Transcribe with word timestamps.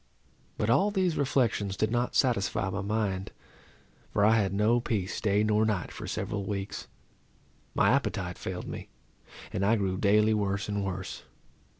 But 0.57 0.71
all 0.71 0.89
these 0.89 1.15
reflections 1.15 1.77
did 1.77 1.91
not 1.91 2.15
satisfy 2.15 2.71
my 2.71 2.81
mind, 2.81 3.31
for 4.11 4.25
I 4.25 4.35
had 4.39 4.51
no 4.51 4.79
peace 4.79 5.21
day 5.21 5.43
nor 5.43 5.63
night 5.63 5.91
for 5.91 6.07
several 6.07 6.43
weeks. 6.43 6.87
My 7.75 7.91
appetite 7.91 8.39
failed 8.39 8.65
me, 8.67 8.89
and 9.53 9.63
I 9.63 9.75
grew 9.75 9.97
daily 9.99 10.33
worse 10.33 10.67
and 10.67 10.83
worse. 10.83 11.21